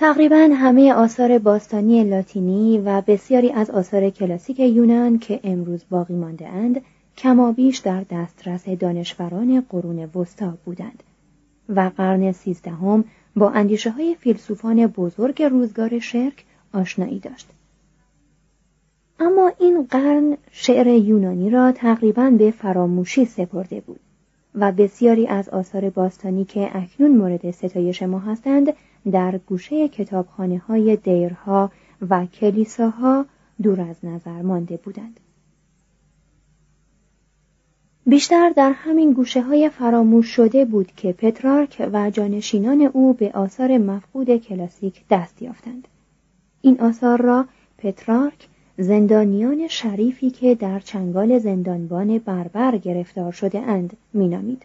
تقریبا 0.00 0.50
همه 0.54 0.92
آثار 0.92 1.38
باستانی 1.38 2.04
لاتینی 2.04 2.78
و 2.78 3.00
بسیاری 3.06 3.50
از 3.50 3.70
آثار 3.70 4.10
کلاسیک 4.10 4.60
یونان 4.60 5.18
که 5.18 5.40
امروز 5.44 5.84
باقی 5.90 6.14
مانده 6.14 6.48
اند 6.48 6.80
کمابیش 7.16 7.78
در 7.78 8.04
دسترس 8.10 8.68
دانشوران 8.68 9.60
قرون 9.60 10.10
وسطا 10.14 10.58
بودند 10.64 11.02
و 11.68 11.90
قرن 11.96 12.32
سیزدهم 12.32 13.04
با 13.36 13.50
اندیشه 13.50 13.90
های 13.90 14.16
فیلسوفان 14.20 14.86
بزرگ 14.86 15.42
روزگار 15.42 15.98
شرک 15.98 16.44
آشنایی 16.72 17.18
داشت. 17.18 17.48
اما 19.18 19.52
این 19.58 19.86
قرن 19.90 20.36
شعر 20.50 20.86
یونانی 20.86 21.50
را 21.50 21.72
تقریبا 21.72 22.30
به 22.30 22.50
فراموشی 22.50 23.24
سپرده 23.24 23.80
بود. 23.80 24.00
و 24.54 24.72
بسیاری 24.72 25.26
از 25.26 25.48
آثار 25.48 25.90
باستانی 25.90 26.44
که 26.44 26.70
اکنون 26.72 27.16
مورد 27.16 27.50
ستایش 27.50 28.02
ما 28.02 28.18
هستند 28.18 28.72
در 29.12 29.38
گوشه 29.38 29.88
کتابخانه 29.88 30.58
های 30.58 30.96
دیرها 30.96 31.70
و 32.10 32.26
کلیساها 32.26 33.26
دور 33.62 33.80
از 33.80 33.96
نظر 34.02 34.42
مانده 34.42 34.76
بودند. 34.76 35.20
بیشتر 38.06 38.52
در 38.56 38.72
همین 38.72 39.12
گوشه 39.12 39.42
های 39.42 39.68
فراموش 39.68 40.26
شده 40.26 40.64
بود 40.64 40.92
که 40.96 41.12
پترارک 41.12 41.88
و 41.92 42.10
جانشینان 42.10 42.80
او 42.80 43.14
به 43.14 43.30
آثار 43.34 43.78
مفقود 43.78 44.36
کلاسیک 44.36 45.04
دست 45.10 45.42
یافتند. 45.42 45.88
این 46.62 46.80
آثار 46.80 47.22
را 47.22 47.46
پترارک 47.78 48.48
زندانیان 48.80 49.68
شریفی 49.68 50.30
که 50.30 50.54
در 50.54 50.80
چنگال 50.80 51.38
زندانبان 51.38 52.18
بربر 52.18 52.76
گرفتار 52.76 53.32
شده 53.32 53.58
اند 53.58 53.96
مینامید. 54.14 54.62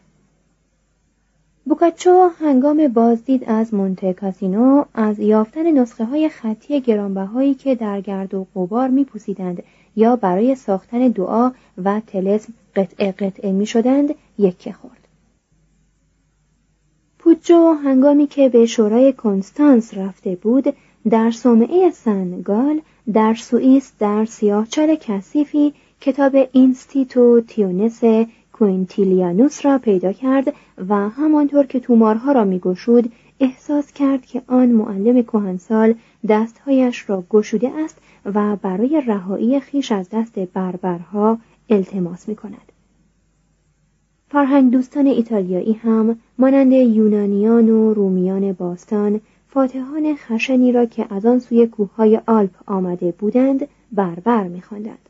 بوکاچو 1.66 2.30
هنگام 2.40 2.88
بازدید 2.88 3.44
از 3.48 3.74
مونته 3.74 4.14
کاسینو 4.14 4.86
از 4.94 5.20
یافتن 5.20 5.72
نسخه 5.72 6.06
های 6.06 6.30
خطی 6.30 6.82
گرانبهایی 6.82 7.54
که 7.54 7.76
در 7.76 8.02
گرد 8.02 8.34
و 8.34 8.48
غبار 8.56 8.88
میپوسیدند 8.88 9.64
یا 9.96 10.16
برای 10.16 10.56
ساختن 10.56 11.08
دعا 11.08 11.52
و 11.84 12.02
تلسم 12.08 12.54
قطعه 12.76 13.12
قطعه 13.12 13.52
می 13.52 13.66
شدند 13.66 14.16
یکه 14.38 14.72
خورد. 14.72 15.08
پوجو 17.20 17.74
هنگامی 17.74 18.28
که 18.28 18.50
به 18.50 18.66
شورای 18.66 19.14
کنستانس 19.14 19.94
رفته 19.94 20.36
بود 20.36 20.74
در 21.10 21.32
صومعه 21.32 21.92
سنگال 21.92 22.82
در 23.14 23.34
سوئیس 23.34 23.92
در 24.00 24.26
سیاهچال 24.26 24.96
کثیفی 24.96 25.74
کتاب 26.02 26.36
اینستیتو 26.52 27.42
تیونس 27.42 28.02
کوینتیلیانوس 28.54 29.66
را 29.66 29.78
پیدا 29.78 30.14
کرد 30.14 30.54
و 30.90 31.10
همانطور 31.10 31.66
که 31.66 31.80
تومارها 31.80 32.32
را 32.32 32.44
میگشود 32.44 33.12
احساس 33.40 33.92
کرد 33.92 34.26
که 34.26 34.42
آن 34.48 34.70
معلم 34.70 35.24
کهنسال 35.24 35.94
دستهایش 36.30 37.10
را 37.10 37.24
گشوده 37.30 37.72
است 37.76 37.98
و 38.26 38.56
برای 38.56 39.02
رهایی 39.08 39.60
خیش 39.60 39.92
از 39.92 40.10
دست 40.10 40.40
بربرها 40.40 41.38
التماس 41.70 42.30
می 42.30 42.36
کند. 42.36 42.72
فرهنگ 44.30 44.72
دوستان 44.72 45.08
ایتالیایی 45.08 45.74
هم 45.74 46.20
مانند 46.38 46.72
یونانیان 46.72 47.70
و 47.70 47.94
رومیان 47.94 48.54
باستان 48.54 49.22
فاتحان 49.56 50.16
خشنی 50.16 50.72
را 50.72 50.86
که 50.86 51.06
از 51.10 51.26
آن 51.26 51.40
سوی 51.40 51.68
کوههای 51.68 52.22
آلپ 52.28 52.56
آمده 52.66 53.12
بودند 53.12 53.68
بربر 53.92 54.44
میخواندند. 54.48 55.10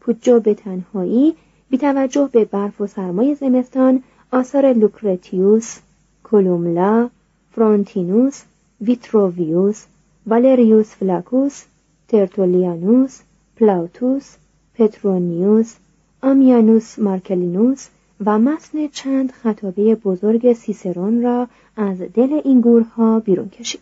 پوجو 0.00 0.40
به 0.40 0.54
تنهایی 0.54 1.34
بی 1.70 1.78
توجه 1.78 2.28
به 2.32 2.44
برف 2.44 2.80
و 2.80 2.86
سرمای 2.86 3.34
زمستان 3.34 4.02
آثار 4.32 4.72
لوکرتیوس، 4.72 5.78
کولوملا، 6.22 7.10
فرانتینوس، 7.52 8.42
ویتروویوس، 8.80 9.84
والریوس 10.26 10.94
فلاکوس، 10.94 11.64
ترتولیانوس، 12.08 13.20
پلاوتوس، 13.56 14.36
پترونیوس، 14.74 15.74
آمیانوس 16.22 16.98
مارکلینوس 16.98 17.88
و 18.26 18.38
متن 18.38 18.86
چند 18.86 19.32
خطابه 19.32 19.94
بزرگ 19.94 20.52
سیسرون 20.52 21.22
را 21.22 21.48
از 21.76 21.98
دل 21.98 22.40
این 22.44 22.60
گورها 22.60 23.20
بیرون 23.20 23.48
کشید. 23.48 23.80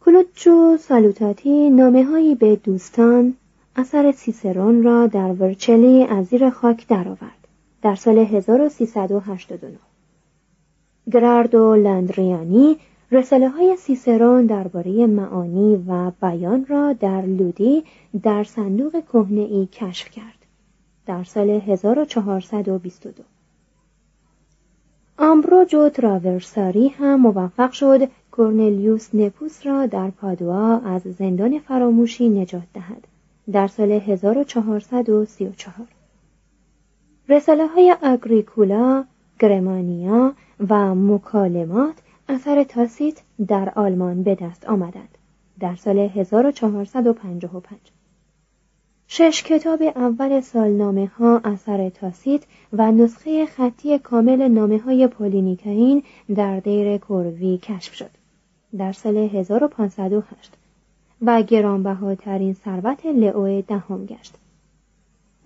کلوچو 0.00 0.76
سالوتاتی 0.76 1.70
نامه 1.70 2.04
هایی 2.04 2.34
به 2.34 2.56
دوستان 2.56 3.34
اثر 3.76 4.12
سیسرون 4.12 4.82
را 4.82 5.06
در 5.06 5.32
ورچلی 5.32 6.04
از 6.04 6.26
زیر 6.26 6.50
خاک 6.50 6.86
درآورد 6.86 7.48
در 7.82 7.94
سال 7.94 8.18
1389 8.18 9.78
گراردو 11.12 11.74
لندریانی 11.74 12.76
رساله 13.10 13.48
های 13.48 13.76
سیسرون 13.76 14.46
درباره 14.46 15.06
معانی 15.06 15.84
و 15.88 16.10
بیان 16.22 16.66
را 16.66 16.92
در 16.92 17.22
لودی 17.22 17.84
در 18.22 18.44
صندوق 18.44 18.92
کهنه 19.12 19.40
ای 19.40 19.68
کشف 19.72 20.10
کرد 20.10 20.37
در 21.08 21.24
سال 21.24 21.50
1422 21.50 23.22
آمبروجو 25.18 25.88
تراورساری 25.88 26.88
هم 26.88 27.20
موفق 27.20 27.72
شد 27.72 28.08
کورنلیوس 28.30 29.14
نپوس 29.14 29.66
را 29.66 29.86
در 29.86 30.10
پادوا 30.10 30.78
از 30.78 31.02
زندان 31.02 31.58
فراموشی 31.58 32.28
نجات 32.28 32.62
دهد 32.74 33.06
در 33.52 33.66
سال 33.66 33.92
1434 33.92 35.74
رساله 37.28 37.66
های 37.66 37.96
اگریکولا، 38.02 39.04
گرمانیا 39.38 40.34
و 40.68 40.94
مکالمات 40.94 41.94
اثر 42.28 42.64
تاسیت 42.64 43.22
در 43.48 43.72
آلمان 43.76 44.22
به 44.22 44.34
دست 44.34 44.66
آمدند 44.66 45.18
در 45.60 45.76
سال 45.76 45.98
1455 45.98 47.92
شش 49.10 49.42
کتاب 49.42 49.82
اول 49.82 50.40
سالنامه 50.40 51.06
ها 51.06 51.40
اثر 51.44 51.88
تاسیت 51.88 52.42
و 52.72 52.92
نسخه 52.92 53.46
خطی 53.46 53.98
کامل 53.98 54.48
نامه 54.48 54.78
های 54.78 55.06
پولینیکاین 55.06 56.02
در 56.34 56.60
دیر 56.60 56.98
کوروی 56.98 57.58
کشف 57.62 57.94
شد 57.94 58.10
در 58.78 58.92
سال 58.92 59.16
1508 59.16 60.52
و 61.22 61.42
گرانبهاترین 61.42 62.54
ثروت 62.54 63.06
لئو 63.06 63.62
دهم 63.62 64.06
گشت 64.06 64.34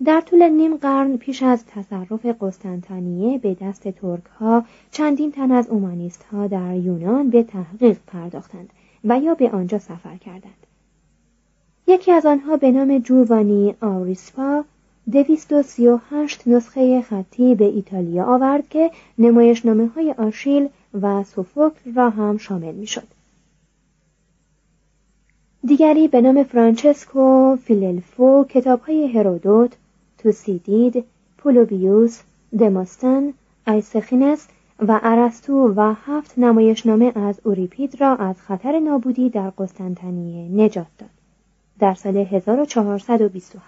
در 0.05 0.21
طول 0.21 0.49
نیم 0.49 0.77
قرن 0.77 1.17
پیش 1.17 1.43
از 1.43 1.65
تصرف 1.65 2.25
قسطنطنیه 2.41 3.37
به 3.37 3.53
دست 3.61 3.87
ترک 3.87 4.25
ها 4.39 4.65
چندین 4.91 5.31
تن 5.31 5.51
از 5.51 5.69
اومانیست 5.69 6.23
ها 6.23 6.47
در 6.47 6.75
یونان 6.75 7.29
به 7.29 7.43
تحقیق 7.43 7.97
پرداختند 8.07 8.69
و 9.03 9.19
یا 9.19 9.33
به 9.33 9.49
آنجا 9.49 9.79
سفر 9.79 10.17
کردند. 10.17 10.67
یکی 11.87 12.11
از 12.11 12.25
آنها 12.25 12.57
به 12.57 12.71
نام 12.71 12.97
جووانی 12.97 13.75
آوریسپا 13.81 14.63
دویست 15.11 15.53
و 15.53 15.61
سی 15.61 15.87
و 15.87 15.99
هشت 16.09 16.47
نسخه 16.47 17.01
خطی 17.01 17.55
به 17.55 17.65
ایتالیا 17.65 18.25
آورد 18.25 18.69
که 18.69 18.91
نمایشنامه 19.17 19.87
های 19.87 20.11
آشیل 20.11 20.69
و 21.01 21.23
سوفوکل 21.23 21.93
را 21.95 22.09
هم 22.09 22.37
شامل 22.37 22.75
می 22.75 22.87
شد. 22.87 23.07
دیگری 25.65 26.07
به 26.07 26.21
نام 26.21 26.43
فرانچسکو 26.43 27.55
فیللفو 27.55 28.45
کتاب 28.49 28.81
های 28.81 29.07
هرودوت، 29.07 29.71
توسیدید، 30.17 31.03
پولوبیوس، 31.37 32.21
دماستن، 32.59 33.33
ایسخینس 33.67 34.47
و 34.87 34.99
ارسطو 35.03 35.73
و 35.75 35.93
هفت 36.05 36.39
نمایشنامه 36.39 37.11
از 37.15 37.39
اوریپید 37.43 38.01
را 38.01 38.15
از 38.15 38.41
خطر 38.41 38.79
نابودی 38.79 39.29
در 39.29 39.49
قسطنطنیه 39.49 40.63
نجات 40.63 40.87
داد. 40.97 41.09
در 41.83 41.93
سال 41.93 42.17
1427 42.17 43.61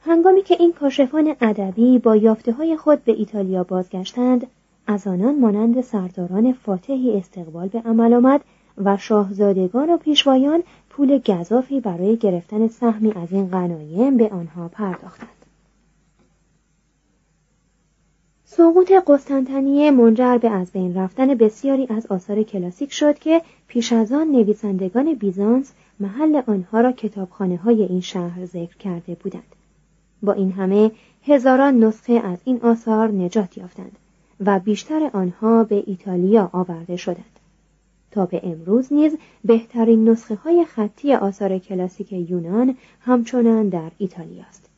هنگامی 0.00 0.42
که 0.42 0.56
این 0.58 0.72
کاشفان 0.72 1.36
ادبی 1.40 1.98
با 1.98 2.16
یافته 2.16 2.52
های 2.52 2.76
خود 2.76 3.04
به 3.04 3.12
ایتالیا 3.12 3.64
بازگشتند 3.64 4.46
از 4.86 5.06
آنان 5.06 5.38
مانند 5.38 5.80
سرداران 5.80 6.52
فاتحی 6.52 7.16
استقبال 7.16 7.68
به 7.68 7.80
عمل 7.80 8.14
آمد 8.14 8.40
و 8.84 8.96
شاهزادگان 8.96 9.90
و 9.90 9.96
پیشوایان 9.96 10.62
پول 10.90 11.18
گذافی 11.18 11.80
برای 11.80 12.16
گرفتن 12.16 12.68
سهمی 12.68 13.12
از 13.12 13.32
این 13.32 13.48
غنایم 13.48 14.16
به 14.16 14.28
آنها 14.28 14.68
پرداختند. 14.68 15.28
سقوط 18.44 18.92
قسطنطنیه 19.06 19.90
منجر 19.90 20.38
به 20.38 20.50
از 20.50 20.72
بین 20.72 20.94
رفتن 20.94 21.34
بسیاری 21.34 21.86
از 21.90 22.06
آثار 22.06 22.42
کلاسیک 22.42 22.92
شد 22.92 23.18
که 23.18 23.42
پیش 23.68 23.92
از 23.92 24.12
آن 24.12 24.28
نویسندگان 24.28 25.14
بیزانس 25.14 25.72
محل 26.00 26.42
آنها 26.46 26.80
را 26.80 26.92
کتابخانه 26.92 27.56
های 27.56 27.82
این 27.82 28.00
شهر 28.00 28.44
ذکر 28.44 28.76
کرده 28.76 29.14
بودند. 29.14 29.56
با 30.22 30.32
این 30.32 30.52
همه 30.52 30.90
هزاران 31.22 31.84
نسخه 31.84 32.12
از 32.12 32.38
این 32.44 32.60
آثار 32.62 33.08
نجات 33.08 33.58
یافتند 33.58 33.98
و 34.40 34.58
بیشتر 34.58 35.10
آنها 35.12 35.64
به 35.64 35.84
ایتالیا 35.86 36.50
آورده 36.52 36.96
شدند. 36.96 37.40
تا 38.10 38.26
به 38.26 38.40
امروز 38.44 38.92
نیز 38.92 39.16
بهترین 39.44 40.08
نسخه 40.08 40.34
های 40.34 40.64
خطی 40.64 41.14
آثار 41.14 41.58
کلاسیک 41.58 42.12
یونان 42.12 42.76
همچنان 43.00 43.68
در 43.68 43.90
ایتالیا 43.98 44.44
است. 44.48 44.68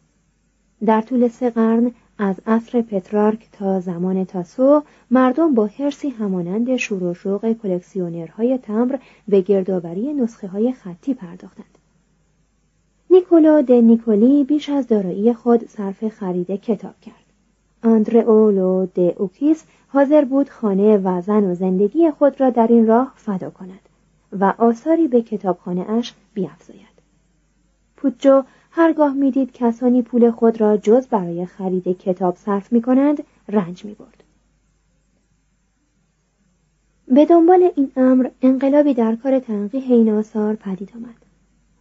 در 0.84 1.00
طول 1.00 1.28
سه 1.28 1.50
قرن 1.50 1.92
از 2.18 2.36
عصر 2.46 2.82
پترارک 2.82 3.48
تا 3.52 3.80
زمان 3.80 4.24
تاسو 4.24 4.82
مردم 5.10 5.54
با 5.54 5.66
هرسی 5.66 6.08
همانند 6.08 6.76
شور 6.76 7.02
و 7.02 7.14
شوق 7.14 7.52
کلکسیونرهای 7.52 8.58
تمبر 8.58 8.96
به 9.28 9.40
گردآوری 9.40 10.14
نسخه 10.14 10.48
های 10.48 10.72
خطی 10.72 11.14
پرداختند. 11.14 11.78
نیکولو 13.10 13.62
د 13.62 13.72
نیکولی 13.72 14.44
بیش 14.44 14.68
از 14.68 14.86
دارایی 14.86 15.32
خود 15.32 15.68
صرف 15.68 16.08
خرید 16.08 16.50
کتاب 16.50 16.94
کرد. 17.00 17.26
اولو 17.84 18.86
د 18.86 18.98
اوکیس 18.98 19.64
حاضر 19.88 20.24
بود 20.24 20.50
خانه 20.50 20.96
و 20.96 21.20
زن 21.20 21.44
و 21.44 21.54
زندگی 21.54 22.10
خود 22.10 22.40
را 22.40 22.50
در 22.50 22.66
این 22.66 22.86
راه 22.86 23.12
فدا 23.16 23.50
کند 23.50 23.80
و 24.32 24.54
آثاری 24.58 25.08
به 25.08 25.22
کتابخانه 25.22 25.90
اش 25.90 26.14
بیافزاید. 26.34 26.96
پوچو 27.96 28.42
هرگاه 28.78 29.14
می‌دید 29.14 29.52
کسانی 29.52 30.02
پول 30.02 30.30
خود 30.30 30.60
را 30.60 30.76
جز 30.76 31.06
برای 31.06 31.46
خرید 31.46 31.98
کتاب 31.98 32.36
صرف 32.36 32.72
می 32.72 32.82
کنند 32.82 33.22
رنج 33.48 33.84
می 33.84 33.94
برد. 33.94 34.24
به 37.08 37.26
دنبال 37.26 37.70
این 37.76 37.92
امر 37.96 38.28
انقلابی 38.42 38.94
در 38.94 39.16
کار 39.16 39.38
تنقیح 39.38 39.92
این 39.92 40.10
آثار 40.10 40.54
پدید 40.54 40.92
آمد. 40.96 41.14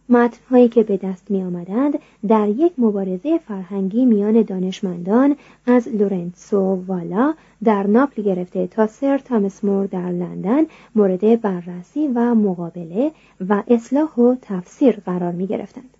متنهایی 0.08 0.68
که 0.68 0.82
به 0.82 0.96
دست 0.96 1.30
می 1.30 1.42
آمدند 1.42 1.98
در 2.28 2.48
یک 2.48 2.72
مبارزه 2.78 3.38
فرهنگی 3.38 4.04
میان 4.04 4.42
دانشمندان 4.42 5.36
از 5.66 5.88
لورنسو 5.88 6.84
والا 6.86 7.34
در 7.64 7.86
ناپل 7.86 8.22
گرفته 8.22 8.66
تا 8.66 8.86
سر 8.86 9.18
تامس 9.18 9.64
مور 9.64 9.86
در 9.86 10.10
لندن 10.10 10.66
مورد 10.94 11.40
بررسی 11.40 12.08
و 12.08 12.34
مقابله 12.34 13.12
و 13.48 13.62
اصلاح 13.68 14.14
و 14.14 14.34
تفسیر 14.42 15.00
قرار 15.06 15.32
می 15.32 15.46
گرفتند. 15.46 15.95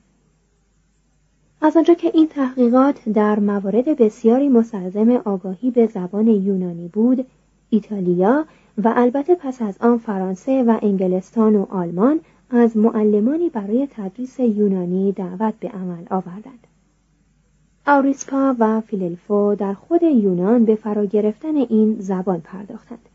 از 1.66 1.76
آنجا 1.76 1.94
که 1.94 2.11
این 2.14 2.26
تحقیقات 2.26 3.08
در 3.08 3.38
موارد 3.38 3.85
بسیاری 3.96 4.49
مستلزم 4.49 5.11
آگاهی 5.11 5.70
به 5.70 5.87
زبان 5.87 6.28
یونانی 6.28 6.88
بود، 6.88 7.26
ایتالیا 7.70 8.44
و 8.78 8.92
البته 8.96 9.35
پس 9.35 9.62
از 9.62 9.76
آن 9.80 9.99
فرانسه 9.99 10.62
و 10.62 10.78
انگلستان 10.82 11.56
و 11.56 11.66
آلمان 11.70 12.20
از 12.50 12.76
معلمانی 12.76 13.50
برای 13.50 13.88
تدریس 13.90 14.40
یونانی 14.40 15.12
دعوت 15.12 15.54
به 15.61 15.68
عمل 15.68 16.04
آوردند. 16.11 16.66
آوریسپا 17.87 18.54
و 18.58 18.80
فیللفو 18.80 19.54
در 19.54 19.75
خود 19.75 20.02
یونان 20.02 20.64
به 20.64 20.75
فرا 20.75 21.04
گرفتن 21.04 21.56
این 21.56 21.96
زبان 22.00 22.40
پرداختند. 22.40 23.08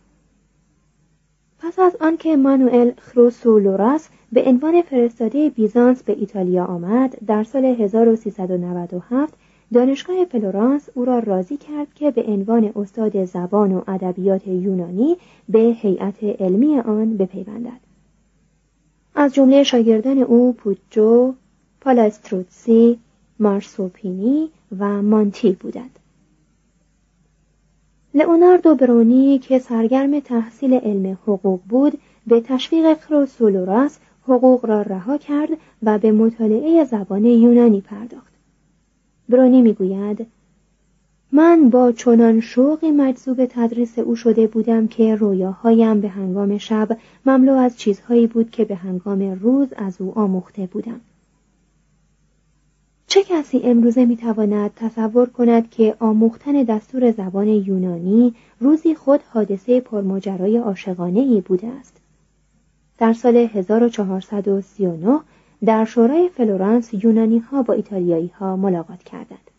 پس 1.63 1.79
از 1.79 1.95
آنکه 1.99 2.37
مانوئل 2.37 2.91
خروسولوراس 2.97 4.09
به 4.31 4.43
عنوان 4.43 4.81
فرستاده 4.81 5.49
بیزانس 5.49 6.03
به 6.03 6.13
ایتالیا 6.19 6.65
آمد 6.65 7.17
در 7.27 7.43
سال 7.43 7.65
1397 7.65 9.33
دانشگاه 9.73 10.25
فلورانس 10.25 10.89
او 10.93 11.05
را 11.05 11.19
راضی 11.19 11.57
کرد 11.57 11.93
که 11.95 12.11
به 12.11 12.23
عنوان 12.23 12.71
استاد 12.75 13.25
زبان 13.25 13.71
و 13.71 13.81
ادبیات 13.87 14.47
یونانی 14.47 15.17
به 15.49 15.59
هیئت 15.59 16.23
علمی 16.23 16.79
آن 16.79 17.17
بپیوندد. 17.17 17.79
از 19.15 19.33
جمله 19.33 19.63
شاگردان 19.63 20.17
او 20.17 20.53
پوچو، 20.53 21.33
پالاستروتسی، 21.81 22.99
مارسوپینی 23.39 24.49
و 24.79 25.01
مانتی 25.01 25.51
بودند. 25.51 25.99
لئوناردو 28.13 28.75
برونی 28.75 29.39
که 29.39 29.59
سرگرم 29.59 30.19
تحصیل 30.19 30.73
علم 30.73 31.17
حقوق 31.23 31.59
بود 31.69 31.97
به 32.27 32.41
تشویق 32.41 32.99
کروسولوراس 32.99 33.99
حقوق 34.23 34.65
را 34.65 34.81
رها 34.81 35.17
کرد 35.17 35.49
و 35.83 35.97
به 35.97 36.11
مطالعه 36.11 36.83
زبان 36.83 37.25
یونانی 37.25 37.81
پرداخت. 37.81 38.33
برونی 39.29 39.61
می‌گوید 39.61 40.27
من 41.31 41.69
با 41.69 41.91
چنان 41.91 42.39
شوقی 42.39 42.91
مجذوب 42.91 43.45
تدریس 43.45 43.99
او 43.99 44.15
شده 44.15 44.47
بودم 44.47 44.87
که 44.87 45.15
رویاهایم 45.15 46.01
به 46.01 46.07
هنگام 46.07 46.57
شب 46.57 46.97
مملو 47.25 47.53
از 47.53 47.77
چیزهایی 47.77 48.27
بود 48.27 48.51
که 48.51 48.65
به 48.65 48.75
هنگام 48.75 49.39
روز 49.41 49.67
از 49.75 50.01
او 50.01 50.19
آموخته 50.19 50.65
بودم. 50.65 51.01
چه 53.11 53.23
کسی 53.23 53.61
امروزه 53.63 54.05
می‌تواند 54.05 54.73
تصور 54.75 55.29
کند 55.29 55.69
که 55.69 55.95
آموختن 55.99 56.63
دستور 56.63 57.11
زبان 57.11 57.47
یونانی 57.47 58.35
روزی 58.59 58.95
خود 58.95 59.19
حادثه 59.33 59.79
پرماجرای 59.79 60.57
عاشقانه 60.57 61.19
ای 61.19 61.41
بوده 61.41 61.67
است؟ 61.67 61.97
در 62.97 63.13
سال 63.13 63.35
1439 63.37 65.19
در 65.65 65.85
شورای 65.85 66.29
فلورانس 66.29 66.93
یونانی 66.93 67.39
ها 67.39 67.63
با 67.63 67.73
ایتالیایی 67.73 68.31
ها 68.39 68.55
ملاقات 68.55 69.03
کردند 69.03 69.51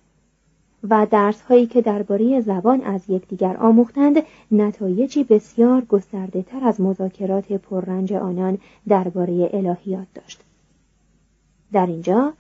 و 0.90 1.06
درس 1.11 1.40
هایی 1.40 1.66
که 1.66 1.80
درباره 1.82 2.40
زبان 2.40 2.80
از 2.80 3.00
یکدیگر 3.09 3.56
آموختند 3.56 4.16
نتایجی 4.50 5.25
بسیار 5.25 5.85
گسترده 5.85 6.42
تر 6.42 6.64
از 6.64 6.80
مذاکرات 6.80 7.52
پررنج 7.52 8.12
آنان 8.12 8.59
درباره 8.88 9.50
الهیات 9.52 10.06
داشت. 10.14 10.40
در 11.73 11.87
اینجا 11.87 12.32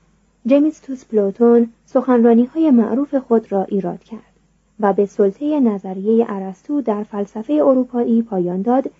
جمیستوس 0.46 1.04
پلوتون 1.04 1.72
سخنرانی 1.86 2.44
های 2.44 2.70
معروف 2.70 3.14
خود 3.14 3.52
را 3.52 3.64
ایراد 3.64 4.04
کرد 4.04 4.32
و 4.80 4.92
به 4.92 5.06
سلطه 5.06 5.60
نظریه 5.60 6.26
ارسطو 6.28 6.82
در 6.82 7.02
فلسفه 7.02 7.52
اروپایی 7.52 8.22
پایان 8.22 8.62
داد 8.62 8.90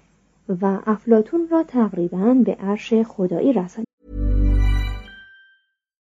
و 0.61 0.79
افلاتون 0.87 1.49
را 1.51 1.63
تقریبا 1.63 2.35
به 2.35 2.55
عرش 2.55 2.95
خدایی 2.95 3.53
رساند. 3.53 3.87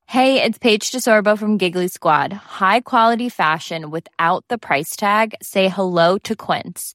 Hey, 0.08 0.40
it's 0.44 0.58
Paige 0.58 0.92
DeSorbo 0.92 1.36
from 1.36 1.58
Giggly 1.58 1.88
Squad. 1.88 2.32
High 2.32 2.82
quality 2.92 3.28
fashion 3.28 3.90
without 3.90 4.44
the 4.48 4.58
price 4.58 4.94
tag. 4.94 5.34
Say 5.42 5.68
hello 5.68 6.18
to 6.18 6.36
Quince. 6.36 6.94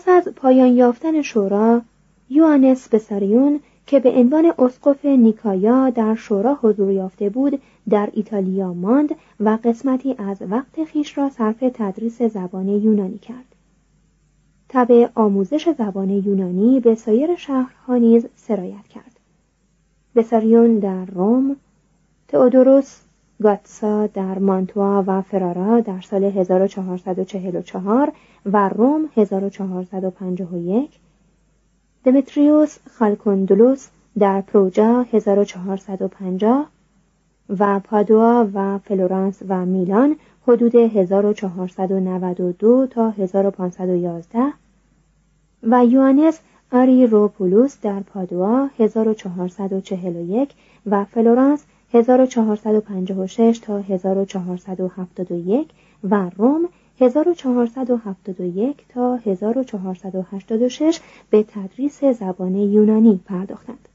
پس 0.00 0.08
از 0.08 0.28
پایان 0.36 0.68
یافتن 0.68 1.22
شورا 1.22 1.82
یوانس 2.30 2.88
بساریون 2.88 3.60
که 3.86 4.00
به 4.00 4.10
عنوان 4.10 4.52
اسقف 4.58 5.04
نیکایا 5.04 5.90
در 5.90 6.14
شورا 6.14 6.58
حضور 6.62 6.90
یافته 6.90 7.30
بود 7.30 7.62
در 7.88 8.08
ایتالیا 8.12 8.74
ماند 8.74 9.14
و 9.40 9.58
قسمتی 9.64 10.14
از 10.18 10.42
وقت 10.42 10.84
خیش 10.84 11.18
را 11.18 11.28
صرف 11.28 11.56
تدریس 11.74 12.22
زبان 12.22 12.68
یونانی 12.68 13.18
کرد. 13.18 13.54
طبع 14.68 15.08
آموزش 15.14 15.68
زبان 15.78 16.10
یونانی 16.10 16.80
به 16.80 16.94
سایر 16.94 17.36
شهرها 17.36 17.96
نیز 17.96 18.26
سرایت 18.36 18.88
کرد. 18.88 19.20
بساریون 20.14 20.78
در 20.78 21.04
روم 21.04 21.56
تئودوروس 22.28 23.00
گاتسا 23.42 24.06
در 24.06 24.38
مانتوا 24.38 25.04
و 25.06 25.22
فرارا 25.22 25.80
در 25.80 26.00
سال 26.00 26.24
1444 26.24 28.12
و 28.46 28.68
روم 28.68 29.08
1451 29.16 30.90
دمتریوس 32.04 32.78
خالکوندولوس 32.98 33.88
در 34.18 34.40
پروجا 34.40 35.06
1450 35.12 36.66
و 37.58 37.80
پادوا 37.80 38.48
و 38.54 38.78
فلورانس 38.78 39.42
و 39.48 39.66
میلان 39.66 40.16
حدود 40.46 40.74
1492 40.74 42.86
تا 42.86 43.10
1511 43.10 44.38
و 45.62 45.86
یوانس 45.86 46.40
روپولوس 47.10 47.76
در 47.82 48.00
پادوا 48.00 48.68
1441 48.78 50.50
و 50.86 51.04
فلورانس 51.04 51.64
1456 51.92 53.58
تا 53.58 53.78
1471 53.78 55.68
و 56.04 56.30
روم 56.36 56.68
1471 57.00 58.76
تا 58.88 59.16
1486 59.16 61.00
به 61.30 61.42
تدریس 61.42 62.04
زبان 62.04 62.54
یونانی 62.54 63.20
پرداختند. 63.24 63.88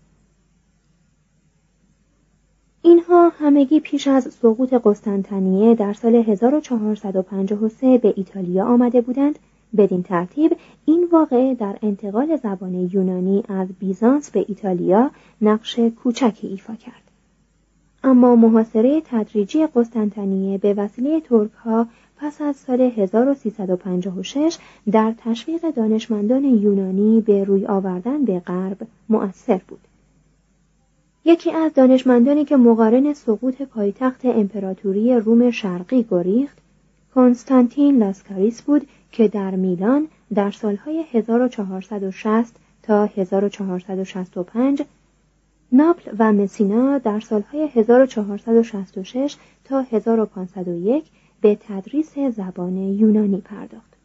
اینها 2.82 3.30
همگی 3.30 3.80
پیش 3.80 4.08
از 4.08 4.24
سقوط 4.24 4.74
قسطنطنیه 4.74 5.76
در 5.76 5.94
سال 5.94 6.16
1453 6.16 7.98
به 7.98 8.14
ایتالیا 8.18 8.66
آمده 8.66 9.02
بودند 9.02 9.40
بدین 9.78 10.04
ترتیب 10.04 10.58
این 10.86 11.08
واقعه 11.12 11.54
در 11.54 11.78
انتقال 11.82 12.38
زبان 12.44 12.90
یونانی 12.94 13.44
از 13.48 13.68
بیزانس 13.80 14.32
به 14.32 14.46
ایتالیا 14.48 15.12
نقش 15.42 15.80
کوچکی 15.80 16.48
ایفا 16.48 16.76
کرد 16.76 17.05
اما 18.06 18.36
محاصره 18.36 19.02
تدریجی 19.06 19.68
قسطنطنیه 19.68 20.58
به 20.58 20.74
وسیله 20.74 21.20
ترک 21.20 21.52
ها 21.52 21.88
پس 22.18 22.42
از 22.42 22.56
سال 22.56 22.82
1356 22.82 24.58
در 24.92 25.14
تشویق 25.18 25.72
دانشمندان 25.72 26.44
یونانی 26.44 27.22
به 27.22 27.44
روی 27.44 27.66
آوردن 27.66 28.26
به 28.26 28.40
غرب 28.40 28.78
مؤثر 29.10 29.62
بود. 29.68 29.80
یکی 31.26 31.52
از 31.52 31.74
دانشمندانی 31.74 32.46
که 32.46 32.56
مقارن 32.56 33.14
سقوط 33.14 33.62
پایتخت 33.62 34.26
امپراتوری 34.26 35.16
روم 35.16 35.52
شرقی 35.52 36.06
گریخت، 36.12 36.58
کنستانتین 37.16 37.98
لاسکاریس 37.98 38.62
بود 38.62 38.88
که 39.12 39.28
در 39.28 39.56
میلان 39.56 40.08
در 40.34 40.52
سالهای 40.52 41.06
1460 41.12 42.56
تا 42.84 43.06
1465 43.06 44.84
ناپل 45.76 46.12
و 46.20 46.34
مسینا 46.34 46.98
در 46.98 47.20
سالهای 47.20 47.68
1466 47.68 49.36
تا 49.64 49.82
1501 49.82 51.06
به 51.42 51.58
تدریس 51.68 52.20
زبان 52.20 52.78
یونانی 52.78 53.42
پرداخت. 53.42 53.98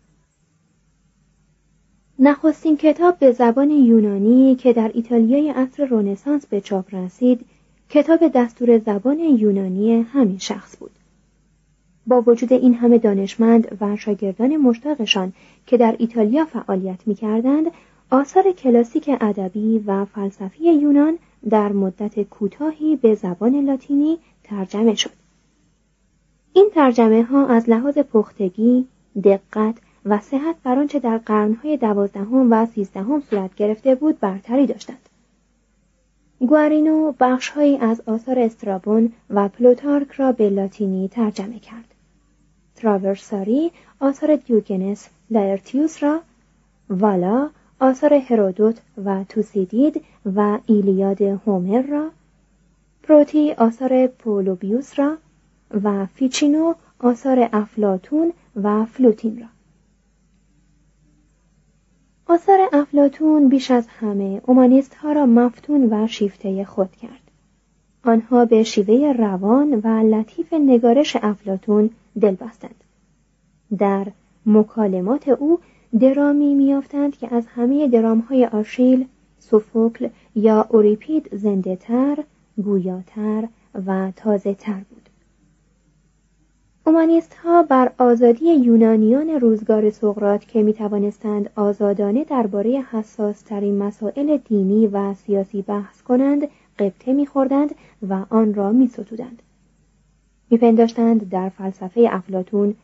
نخستین 2.18 2.76
کتاب 2.76 3.18
به 3.18 3.32
زبان 3.32 3.70
یونانی 3.70 4.54
که 4.54 4.72
در 4.72 4.90
ایتالیای 4.94 5.50
عصر 5.50 5.84
رونسانس 5.84 6.46
به 6.46 6.60
چاپ 6.60 6.94
رسید، 6.94 7.46
کتاب 7.88 8.28
دستور 8.28 8.78
زبان 8.78 9.18
یونانی 9.18 10.02
همین 10.02 10.38
شخص 10.38 10.76
بود. 10.76 10.92
با 12.06 12.22
وجود 12.26 12.52
این 12.52 12.74
همه 12.74 12.98
دانشمند 12.98 13.78
و 13.80 13.96
شاگردان 13.96 14.56
مشتاقشان 14.56 15.32
که 15.66 15.76
در 15.76 15.96
ایتالیا 15.98 16.44
فعالیت 16.44 17.00
می 17.06 17.14
کردند، 17.14 17.66
آثار 18.10 18.52
کلاسیک 18.52 19.10
ادبی 19.20 19.78
و 19.78 20.04
فلسفی 20.04 20.72
یونان 20.72 21.18
در 21.48 21.72
مدت 21.72 22.22
کوتاهی 22.22 22.96
به 22.96 23.14
زبان 23.14 23.60
لاتینی 23.60 24.18
ترجمه 24.44 24.94
شد. 24.94 25.10
این 26.52 26.70
ترجمه 26.74 27.22
ها 27.22 27.46
از 27.46 27.68
لحاظ 27.68 27.98
پختگی، 27.98 28.86
دقت 29.24 29.74
و 30.04 30.20
صحت 30.20 30.56
بر 30.62 30.78
آنچه 30.78 30.98
در 30.98 31.18
قرنهای 31.18 31.76
دوازدهم 31.76 32.52
و 32.52 32.66
سیزدهم 32.66 33.20
صورت 33.30 33.54
گرفته 33.54 33.94
بود 33.94 34.20
برتری 34.20 34.66
داشتند. 34.66 35.08
گوارینو 36.40 37.12
بخشهایی 37.20 37.76
از 37.76 38.02
آثار 38.06 38.38
استرابون 38.38 39.12
و 39.30 39.48
پلوتارک 39.48 40.10
را 40.10 40.32
به 40.32 40.50
لاتینی 40.50 41.08
ترجمه 41.08 41.58
کرد. 41.58 41.94
تراورساری 42.76 43.70
آثار 44.00 44.36
دیوگنس 44.36 45.08
لایرتیوس 45.30 46.02
را، 46.02 46.20
والا 46.90 47.50
آثار 47.80 48.14
هرودوت 48.14 48.80
و 49.04 49.24
توسیدید 49.24 50.04
و 50.36 50.58
ایلیاد 50.66 51.22
هومر 51.22 51.82
را، 51.82 52.10
پروتی 53.02 53.52
آثار 53.52 54.06
پولوبیوس 54.06 54.98
را 54.98 55.16
و 55.84 56.06
فیچینو 56.06 56.74
آثار 56.98 57.48
افلاطون 57.52 58.32
و 58.56 58.84
فلوطین 58.84 59.40
را. 59.40 59.46
آثار 62.26 62.58
افلاطون 62.72 63.48
بیش 63.48 63.70
از 63.70 63.86
همه 63.88 64.40
اومانیست 64.46 64.94
ها 64.94 65.12
را 65.12 65.26
مفتون 65.26 65.92
و 65.92 66.06
شیفته 66.06 66.64
خود 66.64 66.96
کرد. 66.96 67.30
آنها 68.04 68.44
به 68.44 68.62
شیوه 68.62 69.12
روان 69.18 69.74
و 69.74 69.88
لطیف 70.14 70.52
نگارش 70.52 71.16
افلاتون 71.16 71.90
دل 72.20 72.34
بستند. 72.34 72.84
در 73.78 74.06
مکالمات 74.46 75.28
او 75.28 75.60
درامی 75.98 76.54
میافتند 76.54 77.16
که 77.16 77.34
از 77.34 77.46
همه 77.46 77.88
درام 77.88 78.18
های 78.18 78.46
آشیل، 78.46 79.06
سوفوکل 79.38 80.08
یا 80.34 80.66
اوریپید 80.70 81.36
زنده 81.36 81.76
تر، 81.76 82.18
گویاتر 82.62 83.48
و 83.86 84.12
تازه 84.16 84.54
تر 84.54 84.80
بود. 84.90 85.08
اومانیست 86.86 87.34
ها 87.34 87.62
بر 87.62 87.92
آزادی 87.98 88.54
یونانیان 88.54 89.30
روزگار 89.30 89.90
سقرات 89.90 90.48
که 90.48 90.62
می 90.62 90.72
توانستند 90.72 91.50
آزادانه 91.56 92.24
درباره 92.24 92.84
حساس 92.90 93.42
ترین 93.42 93.78
مسائل 93.78 94.36
دینی 94.36 94.86
و 94.86 95.14
سیاسی 95.14 95.62
بحث 95.62 96.02
کنند 96.02 96.48
قبطه 96.78 97.12
میخوردند 97.12 97.74
و 98.08 98.24
آن 98.30 98.54
را 98.54 98.72
می 98.72 98.86
ستودند. 98.86 99.42
میپنداشتند 100.50 101.28
در 101.28 101.48
فلسفه 101.48 102.08
افلاتون 102.10 102.74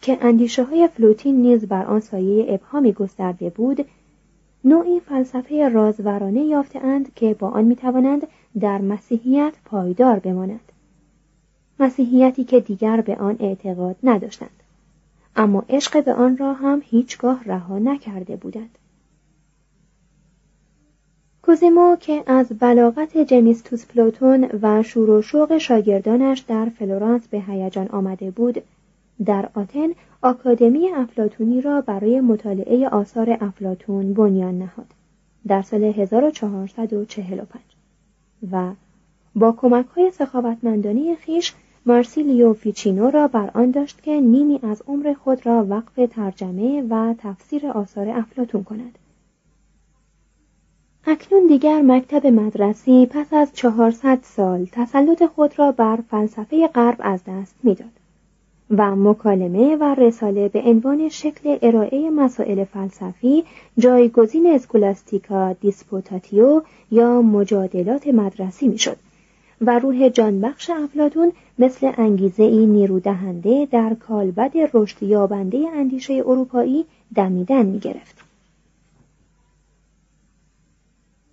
که 0.00 0.18
اندیشه 0.20 0.64
های 0.64 0.88
فلوتین 0.88 1.42
نیز 1.42 1.66
بر 1.66 1.84
آن 1.84 2.00
سایه 2.00 2.54
ابهامی 2.54 2.92
گسترده 2.92 3.50
بود 3.50 3.86
نوعی 4.64 5.00
فلسفه 5.00 5.68
رازورانه 5.68 6.44
یافتهاند 6.44 7.14
که 7.14 7.34
با 7.34 7.48
آن 7.48 7.64
می‌توانند 7.64 8.26
در 8.60 8.78
مسیحیت 8.78 9.52
پایدار 9.64 10.18
بمانند 10.18 10.72
مسیحیتی 11.80 12.44
که 12.44 12.60
دیگر 12.60 13.00
به 13.00 13.16
آن 13.16 13.36
اعتقاد 13.40 13.96
نداشتند 14.02 14.62
اما 15.36 15.64
عشق 15.68 16.04
به 16.04 16.14
آن 16.14 16.36
را 16.36 16.52
هم 16.52 16.82
هیچگاه 16.84 17.44
رها 17.44 17.78
نکرده 17.78 18.36
بودند. 18.36 18.78
کوزیمو 21.42 21.96
که 21.96 22.22
از 22.26 22.46
بلاغت 22.58 23.18
جمیستوس 23.18 23.86
پلوتون 23.86 24.48
و 24.62 24.82
شور 24.82 25.10
و 25.10 25.22
شوق 25.22 25.58
شاگردانش 25.58 26.38
در 26.38 26.68
فلورانس 26.78 27.28
به 27.28 27.40
هیجان 27.40 27.88
آمده 27.88 28.30
بود 28.30 28.62
در 29.24 29.48
آتن 29.54 29.88
آکادمی 30.22 30.88
افلاطونی 30.88 31.60
را 31.60 31.80
برای 31.80 32.20
مطالعه 32.20 32.88
آثار 32.88 33.38
افلاطون 33.40 34.14
بنیان 34.14 34.58
نهاد 34.58 34.86
در 35.46 35.62
سال 35.62 35.84
1445 35.84 37.62
و 38.52 38.72
با 39.34 39.52
کمک 39.52 39.86
های 39.86 40.10
سخاوتمندانه 40.10 41.14
خویش 41.14 41.54
مارسیلیو 41.86 42.52
فیچینو 42.52 43.10
را 43.10 43.28
بر 43.28 43.50
آن 43.54 43.70
داشت 43.70 44.02
که 44.02 44.20
نیمی 44.20 44.60
از 44.62 44.82
عمر 44.86 45.14
خود 45.14 45.46
را 45.46 45.66
وقف 45.70 46.00
ترجمه 46.10 46.82
و 46.90 47.14
تفسیر 47.18 47.66
آثار 47.66 48.08
افلاطون 48.08 48.64
کند. 48.64 48.98
اکنون 51.06 51.46
دیگر 51.46 51.82
مکتب 51.82 52.26
مدرسی 52.26 53.06
پس 53.06 53.32
از 53.32 53.52
چهارصد 53.52 54.18
سال 54.22 54.66
تسلط 54.72 55.26
خود 55.26 55.58
را 55.58 55.72
بر 55.72 55.98
فلسفه 56.10 56.68
غرب 56.68 56.96
از 57.00 57.20
دست 57.26 57.54
می‌داد. 57.62 58.03
و 58.70 58.96
مکالمه 58.96 59.76
و 59.76 59.94
رساله 59.94 60.48
به 60.48 60.62
عنوان 60.62 61.08
شکل 61.08 61.58
ارائه 61.62 62.10
مسائل 62.10 62.64
فلسفی 62.64 63.44
جایگزین 63.78 64.46
scholastica 64.46 65.52
disputatio 65.52 66.62
یا 66.90 67.22
مجادلات 67.22 68.06
مدرسی 68.06 68.68
می‌شد 68.68 68.96
و 69.60 69.78
روح 69.78 70.08
جانبخش 70.08 70.70
افلاطون 70.70 71.32
مثل 71.58 71.92
انگیزه 71.96 72.42
ای 72.42 72.66
نیرو 72.66 73.11
دهنده 73.11 73.68
در 73.70 73.94
کالبد 73.94 74.52
رشد 74.74 75.02
یابنده 75.02 75.68
اندیشه 75.74 76.14
اروپایی 76.14 76.84
دمیدن 77.14 77.66
می 77.66 77.78
گرفت. 77.78 78.24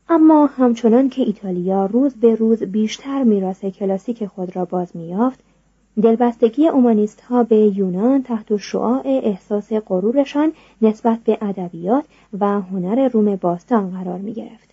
اما 0.10 0.46
همچنان 0.46 1.10
که 1.10 1.22
ایتالیا 1.22 1.86
روز 1.86 2.16
به 2.16 2.36
روز 2.36 2.64
بیشتر 2.64 3.24
میراث 3.24 3.66
کلاسیک 3.66 4.26
خود 4.26 4.56
را 4.56 4.66
باز 4.66 4.96
میافت 4.96 5.40
دلبستگی 6.04 6.68
اومانیست 6.68 7.22
ها 7.22 7.44
به 7.44 7.58
یونان 7.58 8.24
تحت 8.24 8.58
شعاع 8.58 9.02
احساس 9.06 9.74
غرورشان 9.74 10.54
نسبت 10.82 11.20
به 11.20 11.38
ادبیات 11.42 12.06
و 12.40 12.62
هنر 12.62 13.08
روم 13.08 13.36
باستان 13.36 13.92
قرار 13.92 14.18
می 14.18 14.34
گرفت. 14.34 14.70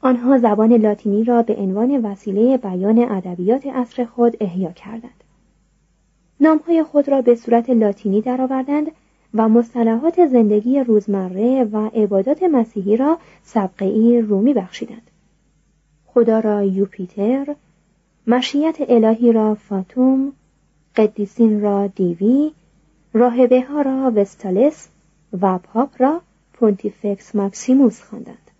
آنها 0.00 0.38
زبان 0.38 0.72
لاتینی 0.72 1.24
را 1.24 1.42
به 1.42 1.56
عنوان 1.56 2.06
وسیله 2.06 2.56
بیان 2.56 2.98
ادبیات 2.98 3.66
عصر 3.66 4.04
خود 4.04 4.36
احیا 4.40 4.72
کردند. 4.72 5.24
نامهای 6.40 6.82
خود 6.82 7.08
را 7.08 7.22
به 7.22 7.34
صورت 7.34 7.70
لاتینی 7.70 8.20
درآوردند 8.20 8.90
و 9.34 9.48
مصطلحات 9.48 10.26
زندگی 10.26 10.80
روزمره 10.80 11.64
و 11.64 11.86
عبادات 11.86 12.42
مسیحی 12.42 12.96
را 12.96 13.18
سبقه 13.42 14.24
رومی 14.28 14.54
بخشیدند. 14.54 15.10
خدا 16.06 16.40
را 16.40 16.62
یوپیتر، 16.62 17.54
مشیت 18.26 18.76
الهی 18.88 19.32
را 19.32 19.54
فاتوم، 19.54 20.32
قدیسین 20.96 21.60
را 21.60 21.86
دیوی، 21.86 22.52
راهبه 23.12 23.62
ها 23.62 23.82
را 23.82 24.12
وستالس 24.16 24.88
و 25.40 25.58
پاپ 25.58 25.90
را 25.98 26.20
پونتیفکس 26.52 27.34
ماکسیموس 27.34 28.02
خواندند. 28.02 28.50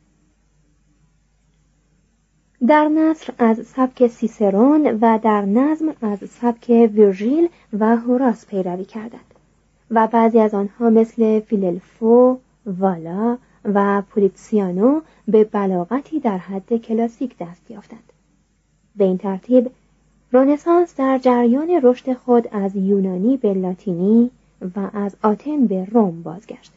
در 2.66 2.88
نصر 2.88 3.32
از 3.38 3.66
سبک 3.66 4.06
سیسرون 4.06 4.98
و 5.00 5.18
در 5.18 5.42
نظم 5.42 5.94
از 6.02 6.18
سبک 6.30 6.68
ویرژیل 6.68 7.48
و 7.78 7.96
هوراس 7.96 8.46
پیروی 8.46 8.84
کردند 8.84 9.34
و 9.90 10.06
بعضی 10.06 10.38
از 10.38 10.54
آنها 10.54 10.90
مثل 10.90 11.40
فیللفو، 11.40 12.38
والا 12.66 13.38
و 13.64 14.02
پولیتسیانو 14.02 15.00
به 15.28 15.44
بلاغتی 15.44 16.20
در 16.20 16.38
حد 16.38 16.76
کلاسیک 16.76 17.38
دست 17.38 17.70
یافتند. 17.70 18.09
به 19.00 19.06
این 19.06 19.18
ترتیب 19.18 19.70
رونسانس 20.32 20.96
در 20.96 21.18
جریان 21.18 21.80
رشد 21.82 22.12
خود 22.12 22.48
از 22.52 22.76
یونانی 22.76 23.36
به 23.36 23.54
لاتینی 23.54 24.30
و 24.76 24.90
از 24.92 25.16
آتن 25.22 25.66
به 25.66 25.84
روم 25.84 26.22
بازگشت. 26.22 26.72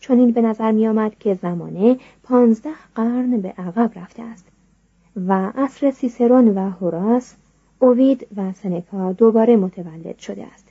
چون 0.00 0.18
این 0.18 0.30
به 0.32 0.40
نظر 0.40 0.72
می 0.72 0.88
آمد 0.88 1.18
که 1.18 1.34
زمانه 1.34 1.96
پانزده 2.22 2.70
قرن 2.94 3.40
به 3.40 3.48
عقب 3.48 3.98
رفته 3.98 4.22
است 4.22 4.44
و 5.16 5.52
عصر 5.56 5.90
سیسرون 5.90 6.48
و 6.48 6.70
هوراس، 6.70 7.34
اوید 7.78 8.26
و 8.36 8.52
سنکا 8.52 9.12
دوباره 9.12 9.56
متولد 9.56 10.18
شده 10.18 10.46
است. 10.46 10.68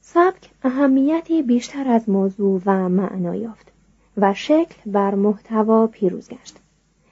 سبک 0.00 0.50
اهمیتی 0.62 1.42
بیشتر 1.42 1.88
از 1.88 2.08
موضوع 2.08 2.60
و 2.66 2.88
معنا 2.88 3.34
یافت 3.34 3.72
و 4.16 4.34
شکل 4.34 4.90
بر 4.90 5.14
محتوا 5.14 5.86
پیروز 5.86 6.28
گشت 6.28 6.63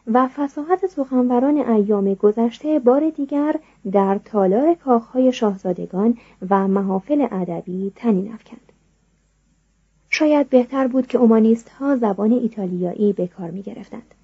و 0.07 0.29
فساحت 0.29 0.87
سخنوران 0.87 1.57
ایام 1.57 2.15
گذشته 2.15 2.79
بار 2.79 3.11
دیگر 3.11 3.55
در 3.93 4.21
تالار 4.25 4.75
کاخهای 4.75 5.33
شاهزادگان 5.33 6.19
و 6.51 6.69
محافل 6.69 7.27
ادبی 7.31 7.93
تنین 7.97 8.33
افکند. 8.33 8.73
شاید 10.11 10.49
بهتر 10.49 10.87
بود 10.87 11.07
که 11.07 11.19
اومانیست 11.19 11.69
ها 11.69 11.97
زبان 11.97 12.33
ایتالیایی 12.33 13.12
به 13.12 13.27
کار 13.27 13.51
می 13.51 13.62
گرفتند. 13.62 14.15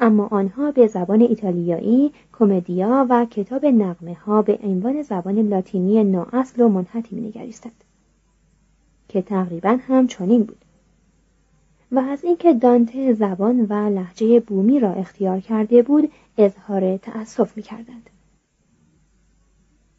اما 0.00 0.28
آنها 0.30 0.70
به 0.70 0.86
زبان 0.86 1.20
ایتالیایی 1.20 2.12
کمدیا 2.32 3.06
و 3.10 3.24
کتاب 3.24 3.66
نقمه 3.66 4.14
ها 4.14 4.42
به 4.42 4.58
عنوان 4.62 5.02
زبان 5.02 5.38
لاتینی 5.38 6.04
نااصل 6.04 6.62
و 6.62 6.68
منحتی 6.68 7.16
نگریستند 7.16 7.84
که 9.08 9.22
تقریبا 9.22 9.78
هم 9.80 10.06
چنین 10.06 10.42
بود. 10.42 10.63
و 11.94 11.98
از 11.98 12.24
اینکه 12.24 12.54
دانته 12.54 13.12
زبان 13.12 13.60
و 13.60 13.88
لحجه 13.88 14.40
بومی 14.40 14.80
را 14.80 14.92
اختیار 14.92 15.40
کرده 15.40 15.82
بود 15.82 16.12
اظهار 16.38 16.96
تأسف 16.96 17.56
می 17.56 17.62
کردند. 17.62 18.10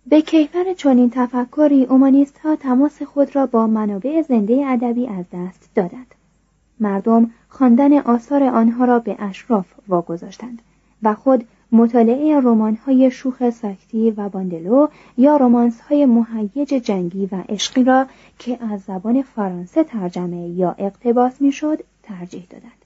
به 0.07 0.21
کیفر 0.21 0.73
چنین 0.73 1.09
تفکری 1.09 1.85
اومانیست 1.85 2.37
ها 2.37 2.55
تماس 2.55 3.01
خود 3.01 3.35
را 3.35 3.45
با 3.45 3.67
منابع 3.67 4.21
زنده 4.21 4.63
ادبی 4.67 5.07
از 5.07 5.25
دست 5.33 5.69
دادند 5.75 6.15
مردم 6.79 7.31
خواندن 7.49 7.97
آثار 7.97 8.43
آنها 8.43 8.85
را 8.85 8.99
به 8.99 9.15
اشراف 9.19 9.65
واگذاشتند 9.87 10.61
و 11.03 11.13
خود 11.13 11.47
مطالعه 11.71 12.39
رمان 12.39 12.75
های 12.75 13.11
شوخ 13.11 13.49
ساکتی 13.49 14.11
و 14.11 14.29
باندلو 14.29 14.87
یا 15.17 15.37
رومانس 15.37 15.81
های 15.81 16.05
مهیج 16.05 16.69
جنگی 16.69 17.29
و 17.31 17.43
عشقی 17.49 17.83
را 17.83 18.05
که 18.39 18.57
از 18.63 18.81
زبان 18.81 19.21
فرانسه 19.21 19.83
ترجمه 19.83 20.47
یا 20.47 20.75
اقتباس 20.77 21.41
می‌شد 21.41 21.79
ترجیح 22.03 22.47
دادند. 22.49 22.84